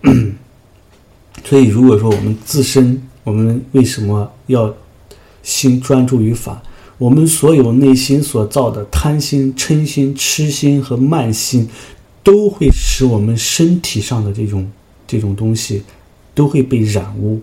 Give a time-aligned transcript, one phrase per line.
[1.44, 4.74] 所以，如果说我们自身，我们为什么要
[5.42, 6.62] 心专注于法？
[6.98, 11.68] 我们所有内心所造的贪心、嗔心、痴心和慢心，
[12.22, 14.70] 都会使我们身体上的这种
[15.06, 15.82] 这种东西
[16.34, 17.40] 都会被染污。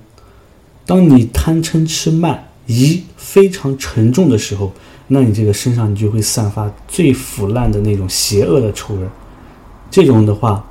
[0.86, 4.72] 当你贪嗔痴慢疑非常沉重的时候，
[5.08, 9.02] 那你这个身上你就会散发最腐烂的那种邪恶的臭味。
[9.92, 10.66] 这种的话，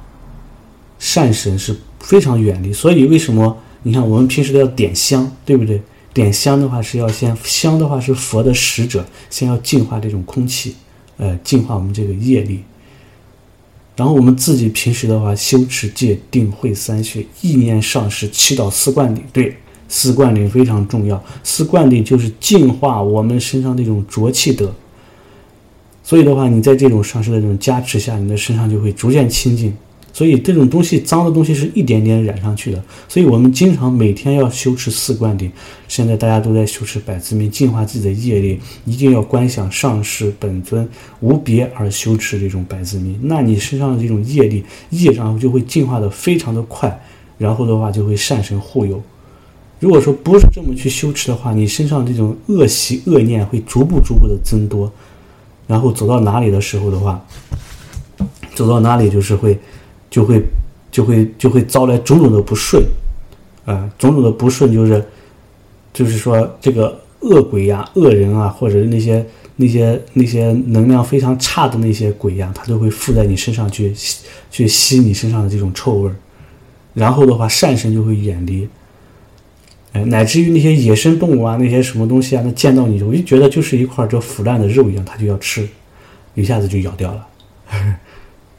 [0.98, 2.72] 善神是非常远离。
[2.72, 5.80] 所以为什么你看我们平时都要点香，对不对？
[6.14, 10.74] 点香的话是要先香的话是佛的使者，先要净化这种空气，
[11.16, 12.64] 呃，净化我们这个业力。
[13.94, 19.56] 然后我们自己平时的话修持戒定慧三学，意念上师，祈祷四灌顶，对，
[19.88, 21.22] 四灌顶非常重要。
[21.44, 24.74] 四灌顶就是净化我们身上那种浊气德。
[26.02, 29.76] 所以的话，你在这种上师的这种加持下，你的身上就会逐渐清净。
[30.18, 32.82] 所以这种东西脏的东西是一点点染上去的。
[33.06, 35.48] 所以我们经常每天要修持四灌顶。
[35.86, 40.88] 现在大家都在修持百字明，净化自己的业力，一定要观想上师本尊
[41.20, 43.16] 无别而修持这种百字明。
[43.22, 47.00] 那你身上的这种业力业障就会净化的非常的快，
[47.38, 49.00] 然后的话就会善神护佑。
[49.78, 54.92] 如果说不是这么去修持的话，你身上这种恶习恶念会逐步逐步的增多。
[55.68, 57.22] 然后走到哪里的时候的话，
[58.54, 59.56] 走到哪里就是会，
[60.10, 60.42] 就会，
[60.90, 62.82] 就会就会招来种种的不顺，
[63.64, 65.04] 啊，种种的不顺就是，
[65.92, 69.24] 就是说这个恶鬼呀、恶人啊，或者那些
[69.56, 73.92] 那些那些能量非常差的那些鬼呀，他都会附在你身上去
[74.50, 76.14] 去吸你身上的这种臭味儿，
[76.94, 78.68] 然后的话善神就会远离。
[79.92, 85.66] 哎，乃至于那些野生动物啊，那些什么东西啊，那见到你，我就觉得就是一块这腐烂的肉一样，它就要吃，
[86.34, 87.26] 一下子就咬掉了。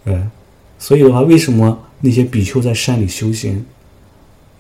[0.05, 0.31] 嗯，
[0.80, 3.63] 所以的话，为什么那些比丘在山里修行，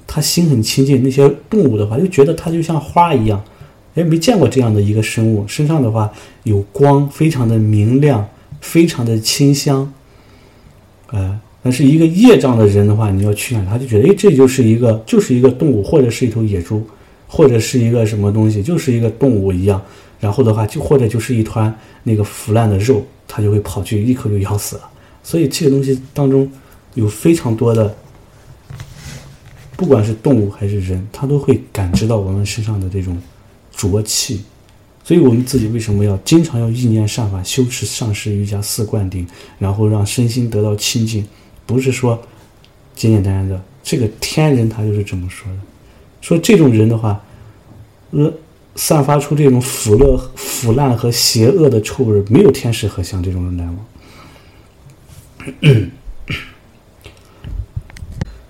[0.05, 1.01] 他心很清净？
[1.01, 3.43] 那些动物的话，就觉得它就像花一样，
[3.95, 6.11] 哎，没见过这样的一个生物，身上的话
[6.43, 8.27] 有光，非常的明亮，
[8.61, 9.91] 非常的清香，
[11.11, 11.39] 呃。
[11.61, 16.81] 但是一个业障的人的话，你要去哪，他就觉得，哎，这就是一个，就是一个动物，或者是一头野猪，
[17.27, 19.81] 或者是一个什么东西，就是一个动物一样。
[20.21, 24.89] 然后的话，就或者就是一团那个腐烂的肉，他就会跑去一口就咬死了。
[25.29, 26.51] 所以这个东西当中
[26.95, 27.95] 有非常多的，
[29.77, 33.15] 不管是动物还是人，他都会感知到我们身上的这种
[33.71, 34.41] 浊气。
[35.03, 39.27] 所以我们自己为什么要经常要意念善法，修持上师瑜伽四灌顶，
[39.59, 41.23] 然后让身心得到清净。
[41.67, 42.19] 不是说
[42.95, 45.59] 简简单单的，这个天人他就是这么说的，
[46.21, 47.23] 说这种人的话，
[48.09, 48.33] 呃，
[48.73, 53.77] 散发出这种腐烂、腐烂和邪恶的臭味，没有天使和像这种人来往。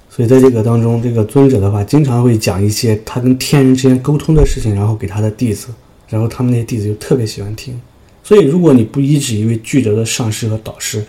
[0.09, 5.69] 所以在这个当中，这个尊者的话，经常会讲一些他跟天人之间沟通的事情，然后给他的弟子，
[6.09, 7.79] 然后他们那些弟子就特别喜欢听。
[8.21, 11.03] 所以，如果你不依止一位具德的上师和导师，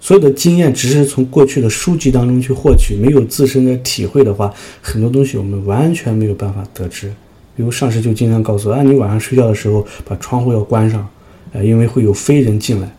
[0.00, 7.08] 所有的经验只是从过去的书籍当中去获取，没有自身的体会的话，很多东西我们完全没有办法得知。
[7.56, 11.08] 比如上师就经常告诉，啊，你晚上睡觉的时候把窗户要关上，
[11.52, 12.92] 呃，因为会有非人进来，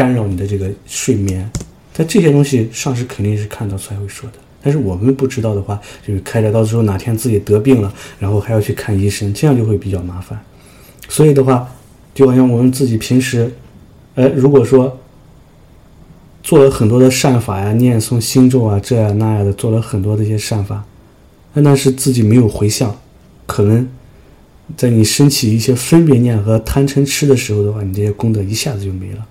[0.00, 1.50] 干扰你的这个睡眠。
[1.92, 10.40] 但这些东西上师肯定是看到才会说的，但是我们不知道的话，就是开着到时候哪天自己得病了，然后还要去看医生，这样就会比较麻烦。
[11.06, 11.68] 所以的话，
[12.14, 13.52] 就好像我们自己平时，
[14.14, 14.96] 呃，如果说。
[16.42, 20.82] 做了很多的善法呀，念诵心咒啊，这样那样的，做了很多的一些善法，
[21.52, 22.98] 但是自己没有回向，
[23.44, 23.86] 可能
[24.74, 29.26] 在你升起一些分别念和贪嗔痴的时候的话，你这些功德一下子就没了。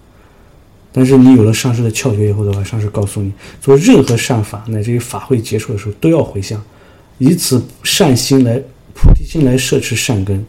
[0.91, 6.61] 但是你有了上师的窍诀以后的话，上师告诉你，做任何善法乃至于法会结束的时候都要回向，
[7.19, 8.61] 以此善心来
[8.94, 10.45] 菩提心来摄持善根。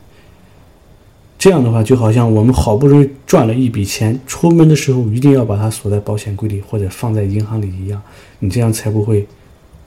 [1.38, 8.00] 这样的话，就好像我们好不容易赚了一笔钱，出门的时候一定要把它锁在保险柜里或者放在银行里一样，
[8.40, 9.26] 你这样才不会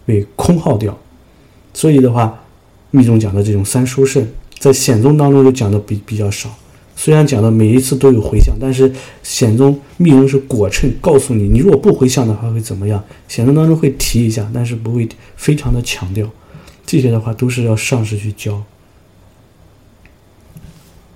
[0.05, 0.97] 被空耗掉。
[1.73, 2.43] 所以的话，
[2.91, 4.27] 密宗讲的这种三殊胜，
[4.59, 6.49] 在显宗当中就讲的比比较少。
[6.95, 8.91] 虽然讲的每一次都有回向，但是
[9.23, 13.03] 显宗密宗是果称，告诉你，你如果不回向的话会怎么样？
[13.27, 16.29] 显宗当中会提一下，但是不会非常的强调。
[16.85, 18.63] 这些的话都是要上师去教。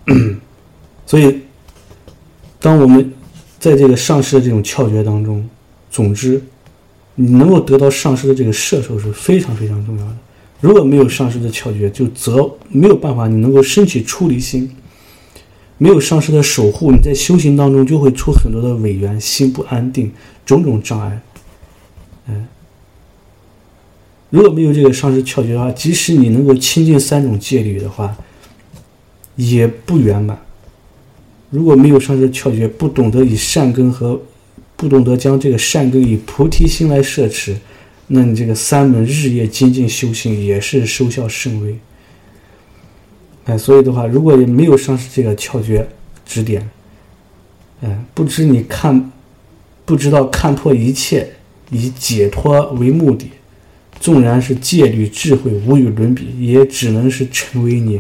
[1.05, 1.41] 所以，
[2.59, 3.13] 当我们
[3.59, 5.47] 在这个上师的这种窍诀当中，
[5.91, 6.41] 总之，
[7.15, 10.17] 你能够得到上师的这个摄受是非常非常重要的。
[10.59, 14.69] 如果没有上师的窍诀，就则没有办法，你能够升起出离心。
[15.77, 20.11] 没有上师的守护，你在修行当中就会出很多的违缘，心不安定，
[20.45, 21.21] 种种障碍。
[22.27, 22.47] 嗯，
[24.31, 28.17] 如果没有这个上师窍诀的话，即使你能够亲近三种戒律的话，
[29.35, 30.37] 也不圆满。
[31.49, 34.19] 如果没有上师窍诀，不懂得以善根和
[34.75, 37.55] 不懂得将这个善根以菩提心来摄持，
[38.07, 41.77] 那你这个三门日夜精进修行也是收效甚微。
[43.47, 45.87] 哎，所以的话，如果也没有上师这个窍诀
[46.25, 46.69] 指点，
[47.81, 49.11] 哎，不知你看，
[49.85, 51.27] 不知道看破一切
[51.71, 53.31] 以解脱为目的。
[53.99, 57.99] 纵然是戒律智慧无与伦比，也只能是成为你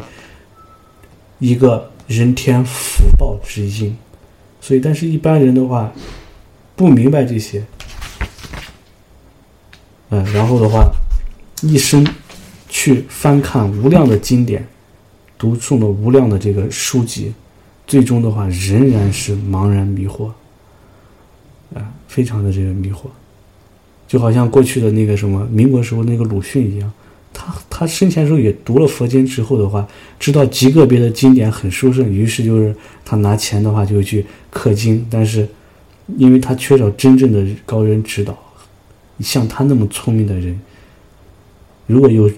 [1.39, 3.97] 一个人天福报之因。
[4.61, 5.91] 所以，但是一般人的话
[6.75, 7.63] 不明白这些，
[10.09, 10.87] 嗯，然后的话，
[11.63, 12.05] 一生
[12.69, 14.67] 去翻看无量的经典，
[15.37, 17.33] 读诵了无量的这个书籍，
[17.85, 20.31] 最终的话仍然是茫然迷惑，
[21.73, 23.07] 啊，非常的这个迷惑。
[24.07, 26.91] 就好像过去的那个什么民国时候那个鲁迅一样，
[27.33, 29.85] 他他生前时候也读了佛经之后的话，
[30.17, 32.73] 知道极个别的经典很殊胜，于是就是
[33.03, 35.47] 他拿钱的话就去刻经，但是
[36.15, 38.37] 因为他缺少真正的高人指导，
[39.19, 40.57] 像他那么聪明的人，
[41.85, 42.31] 如果有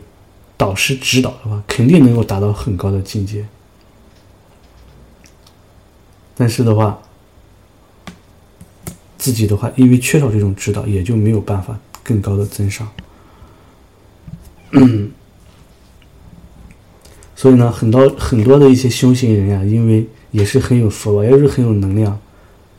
[0.59, 3.47] 导师指导的话，肯定能够达到很高的境界。
[6.35, 6.99] 但是的话。
[9.21, 12.89] 自己的话，因为缺少这种指导，也就没有办法更高的增上。
[17.35, 22.17] 所以呢，很多很多的一些修行人呀，因为也是很有福报，也是很有能量，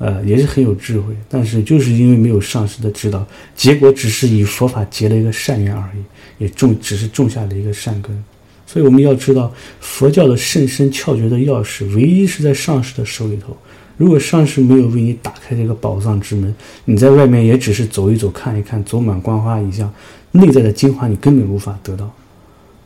[0.02, 3.24] 呃，也是很有智慧，但是就是因为没有上师的指导，
[3.54, 8.24] 结果只是与佛法结了一个善缘而已，也种只是种下了一个善根。
[8.66, 13.54] 所以我们要知道，佛教的甚深窍诀的钥匙，唯一是在上师的手里头。
[13.98, 16.54] 如果上师没有为你打开这个宝藏之门，
[16.86, 19.92] 你在外面也只是走一走、看一看，走满观花一像，
[20.30, 22.10] 内在的精华你根本无法得到。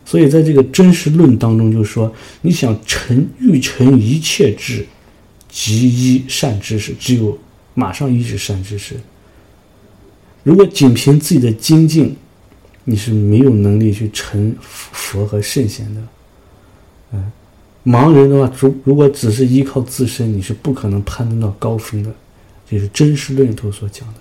[0.04, 4.84] 所以在这个真实论当中，就是说你想成欲成一切智，
[5.54, 7.38] 即一善知识，只有
[7.74, 8.96] 马上一指善知识。
[10.42, 12.16] 如果仅凭自己的精进，
[12.82, 16.00] 你是没有能力去成佛和圣贤的。
[17.12, 17.32] 嗯。
[17.84, 22.12] 盲人的话，如如果只是依靠自身，你是不可能攀登到高峰的。
[22.68, 24.14] 这是真实论头所讲的。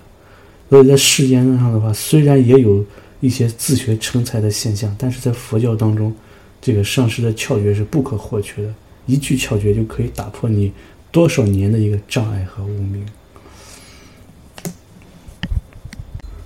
[0.70, 2.84] 所以在世间上的话，虽然也有
[3.20, 6.14] 一些自学成才的现象，但是在佛教当中，
[6.60, 8.72] 这个上师的窍诀是不可或缺的。
[9.06, 10.72] 一句窍诀就可以打破你
[11.14, 13.06] 多少年的一个障碍和无名。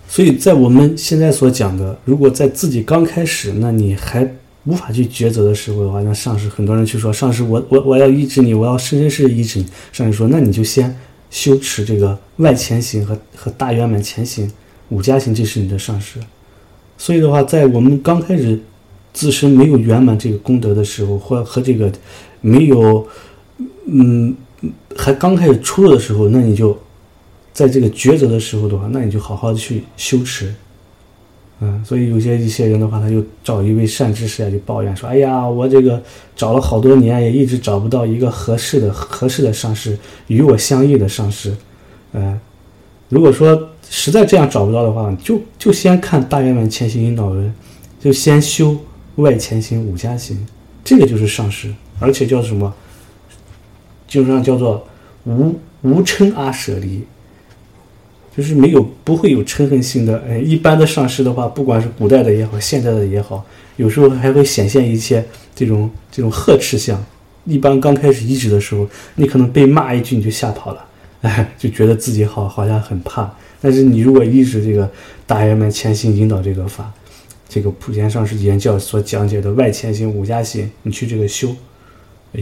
[0.07, 4.31] 所以在我们现在所讲的，如果在自己刚开始，那你还。
[4.65, 9.67] 无法去抉择的时候的话，那上师很多人去说上师，我我我要医治你，我要生生世世医治你。
[9.93, 10.95] 上师说，那你就先
[11.31, 14.51] 修持这个外前行和和大圆满前行
[14.91, 16.21] 五加行，这是你的上师。
[16.99, 18.61] 所以的话，在我们刚开始
[19.15, 21.91] 自身没有圆满这个功德的时候，或和这个
[22.43, 23.07] 没有
[23.87, 24.37] 嗯
[24.97, 26.77] 还刚开始出入的时候，那你就
[27.53, 30.55] 在这个抉择的时候的话，那你就好好的去修持。
[31.61, 36.01] 嗯，所以有些一些人的话，他就找一位善知识啊，就抱怨说：“哎呀，我这个
[36.37, 41.53] 找了好多年，也一直找不到一个合适的、合适的上师，与我相应的上师。”
[42.15, 42.39] 嗯，
[43.09, 47.53] 如果说实在这样找不到的话，就就先看大圆满前行引导文，
[48.01, 48.77] 就先修
[49.17, 50.47] 外前行五加行，
[50.85, 52.73] 这个就是上师，而且叫什么？
[54.09, 54.85] 经上叫做
[55.25, 57.05] 无无嗔阿舍离。
[58.37, 65.25] 就是没有不会有嗔恨心的，哎，一般的上师的话，不管是古代的也好，现代的也好，有时候还会显现一些
[65.57, 67.05] 这种这种呵斥相。
[67.45, 68.87] 一般刚开始医治的时候，
[69.17, 70.85] 你可能被骂一句你就吓跑了，
[71.23, 73.29] 哎， 就觉得自己好好像很怕。
[73.61, 74.89] 但是你如果一直这个
[75.27, 76.93] 大爷们潜心引导这个法，
[77.49, 81.49] 这个普贤上师言教所讲解的外前行、五加心，你去这个修。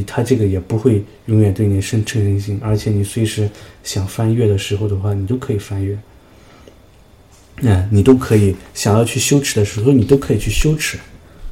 [0.06, 3.48] 他这个也不会永远对你生嗔恨心，而且你随时
[3.84, 5.98] 想翻阅的时候的话，你都可以翻阅。
[7.62, 10.98] 哎，你都可以想要去羞耻的时候，你都可以去羞耻，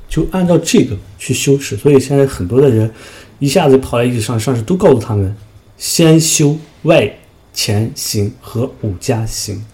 [0.09, 1.77] 就按照这个去羞耻。
[1.77, 2.91] 所以现在很多的人
[3.39, 5.35] 一下子跑来一直上上师都告诉他们，
[5.79, 7.11] 先修外
[7.55, 9.65] 前行和五加行。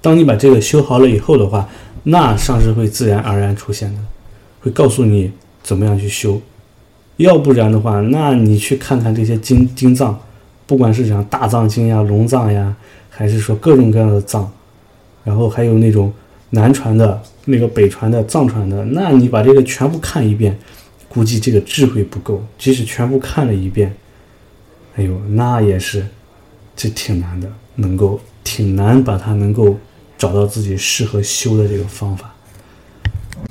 [0.00, 1.68] 当你把这个修好了以后的话，
[2.02, 4.00] 那上师会自然而然出现的，
[4.60, 5.30] 会告诉你
[5.62, 6.40] 怎么样去修。
[7.18, 10.18] 要不然的话，那你去看看这些经经藏，
[10.66, 12.74] 不管是讲大藏经呀、龙藏呀，
[13.08, 14.50] 还是说各种各样的藏，
[15.22, 16.12] 然后还有那种
[16.50, 20.58] 南传的、那个北传的、藏传的，那你把这个全部看一遍，
[21.08, 22.42] 估计这个智慧不够。
[22.58, 23.94] 即使全部看了一遍，
[24.96, 26.04] 哎呦，那也是，
[26.74, 29.76] 这挺难的，能够挺难把它能够
[30.18, 32.33] 找到自己适合修的这个方法。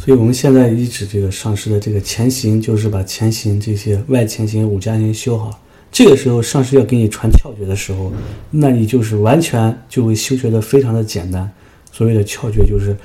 [0.04, 5.58] 所以我们现在一直这个上师的这个前行，就是把前行这些外前行、五加行修好。
[5.94, 8.12] 这个时候上师要给你传窍诀的时候，
[8.52, 11.50] 那你就是完全就会修学的非常的简单。
[11.90, 12.98] 所谓的窍诀就是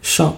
[0.00, 0.36] 上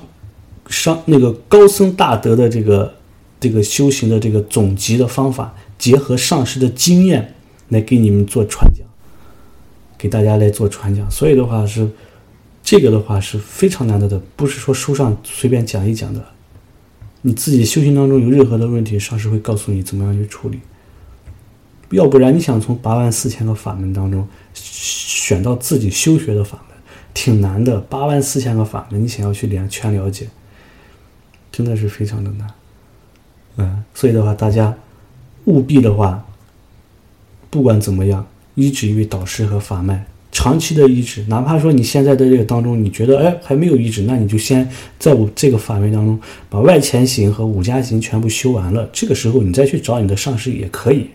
[0.70, 2.94] 上那个高僧大德的这个
[3.38, 7.34] 这个修行的这个总集的方法，结合上师的经验
[7.68, 8.86] 来给你们做传讲，
[9.98, 11.06] 给大家来做传讲。
[11.10, 11.86] 所以的话是
[12.70, 16.22] 这个的话是非常难得的，不是说书上随便讲一讲的。
[17.22, 20.60] 你自己修行当中有任何的问题，上师会告诉你怎么样去处理。
[21.92, 26.76] 要不然你想从八万四千个法门当中选到自己修学的法门，
[27.14, 27.80] 挺难的。
[27.80, 30.28] 八万四千个法门，你想要去连全了解，
[31.50, 32.50] 真的是非常的难。
[33.56, 34.76] 嗯，所以的话，大家
[35.46, 36.22] 务必的话，
[37.48, 41.24] 不管怎么样，依止于导师和法脉，长期的依止。
[41.28, 44.68] 哪怕说你现在的这个当中，你觉得哎还没有依止，那你就先
[44.98, 46.18] 在我这个范围当中
[46.48, 51.06] 把外前行和五加行全部修完了，这个时候你再去找你的上师也可以。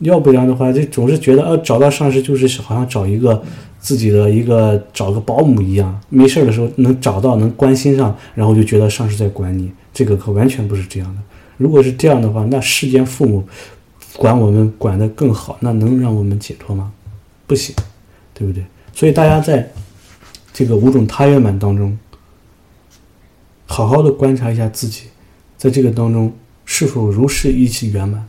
[0.00, 3.42] 要不然的话，就总是觉得，呃，找到上师就是好像找一个
[3.80, 11.20] 自己的一个找个保姆一样，没事的时候能找到，能关心上，然后就觉得上师在管你，这个可完全不是这样的。
[11.56, 13.42] 如果是这样的话，那世间父母
[14.16, 16.92] 管我们管得更好，那能让我们解脱吗？
[17.48, 17.74] 不行，
[18.32, 18.64] 对不对？
[18.94, 19.68] 所以大家在
[20.52, 21.98] 这个五种他圆满当中，
[23.66, 25.04] 好好的观察一下自己，
[25.56, 26.32] 在这个当中
[26.64, 28.28] 是否如是一起圆满。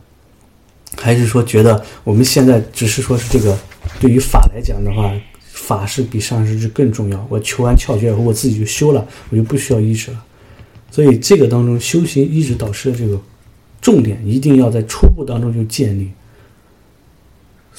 [0.96, 3.56] 还是说觉得我们现在只是说是这个，
[4.00, 5.12] 对于法来讲的话，
[5.52, 7.26] 法是比上师之更重要。
[7.30, 10.24] 我求完窍诀以后，我自己就修了，我就不需要医治了。
[10.90, 13.20] 所以这个当中修行医治导师的这个
[13.80, 16.10] 重点，一定要在初步当中就建立，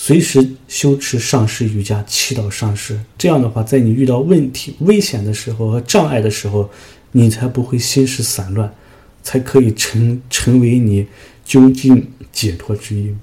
[0.04, 3.00] 随时修持上师瑜伽，祈祷上师。
[3.20, 6.68] 这样的话，在你遇到问题、危险的时候和障碍的时候，
[7.12, 8.74] 你才不会心事散乱，
[9.22, 11.06] 才可以成成为你
[11.46, 12.12] 究竟。
[12.32, 13.16] 解脱之因。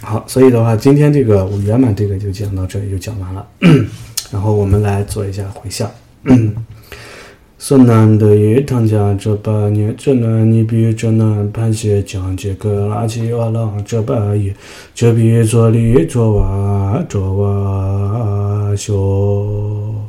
[0.00, 3.46] 好，所以的话，今天这个我圆满这个就讲到这里就讲完了。
[4.32, 5.88] 然后我们来做一下回向。
[7.58, 11.72] sun nan de yu tang jia zhe ba ni zhe ne ni bi zhe ne pan
[11.72, 14.52] xie jiang jie ge la qi wa lang zhe ba yi
[14.94, 17.52] zhe bi zuo li zuo wa zuo wa
[18.76, 20.05] xiu